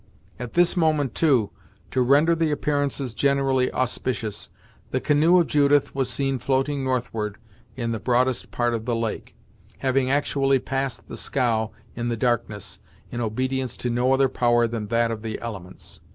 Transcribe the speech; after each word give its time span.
At 0.39 0.53
this 0.53 0.75
moment, 0.75 1.13
too, 1.13 1.51
to 1.91 2.01
render 2.01 2.33
the 2.33 2.49
appearances 2.49 3.13
generally 3.13 3.71
auspicious, 3.71 4.49
the 4.89 4.99
canoe 4.99 5.39
of 5.39 5.45
Judith 5.45 5.93
was 5.93 6.09
seen 6.09 6.39
floating 6.39 6.83
northward 6.83 7.37
in 7.75 7.91
the 7.91 7.99
broadest 7.99 8.49
part 8.49 8.73
of 8.73 8.85
the 8.85 8.95
lake; 8.95 9.35
having 9.77 10.09
actually 10.09 10.57
passed 10.57 11.07
the 11.07 11.17
scow 11.17 11.69
in 11.95 12.09
the 12.09 12.17
darkness, 12.17 12.79
in 13.11 13.21
obedience 13.21 13.77
to 13.77 13.91
no 13.91 14.11
other 14.11 14.27
power 14.27 14.65
than 14.65 14.87
that 14.87 15.11
of 15.11 15.21
the 15.21 15.39
elements. 15.39 16.01